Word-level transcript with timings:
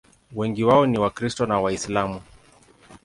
Wengi 0.35 0.63
wao 0.63 0.85
ni 0.85 0.99
Wakristo 0.99 1.45
na 1.45 1.59
Waislamu. 1.59 2.21